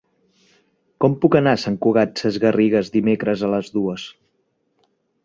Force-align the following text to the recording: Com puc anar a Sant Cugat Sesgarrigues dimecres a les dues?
Com 1.03 1.17
puc 1.25 1.35
anar 1.39 1.53
a 1.57 1.59
Sant 1.63 1.77
Cugat 1.83 2.23
Sesgarrigues 2.23 2.89
dimecres 2.97 3.45
a 3.45 3.51
les 3.53 3.71
dues? 3.77 4.07